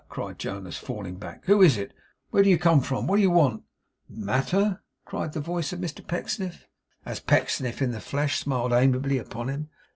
cried 0.09 0.39
Jonas, 0.39 0.77
falling 0.79 1.17
back. 1.17 1.43
'Who 1.45 1.61
is 1.61 1.77
it? 1.77 1.93
Where 2.31 2.41
do 2.41 2.49
you 2.49 2.57
come 2.57 2.81
from? 2.81 3.05
What 3.05 3.17
do 3.17 3.21
you 3.21 3.29
want?' 3.29 3.61
'Matter!' 4.09 4.81
cried 5.05 5.33
the 5.33 5.41
voice 5.41 5.73
of 5.73 5.79
Mr 5.79 6.03
Pecksniff, 6.07 6.67
as 7.05 7.19
Pecksniff 7.19 7.83
in 7.83 7.91
the 7.91 8.01
flesh 8.01 8.39
smiled 8.39 8.73
amiably 8.73 9.19
upon 9.19 9.47
him. 9.49 9.69